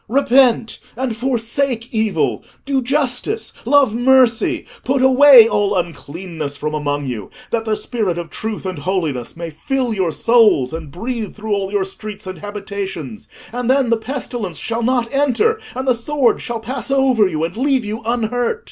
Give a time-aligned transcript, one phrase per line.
[0.09, 7.29] Repent and forsake evil: do justice: love mercy: put away all uncleanness from among you,
[7.51, 11.71] that the spirit of truth and holiness may fill your souls and breathe through all
[11.71, 16.59] your streets and habitations, and then the pestilence shall not enter, and the sword shall
[16.59, 18.59] pass over you and leave you unhurt.